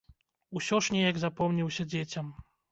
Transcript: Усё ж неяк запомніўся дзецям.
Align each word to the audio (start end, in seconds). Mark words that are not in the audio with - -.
Усё 0.59 0.79
ж 0.87 0.95
неяк 0.95 1.21
запомніўся 1.27 1.89
дзецям. 1.95 2.37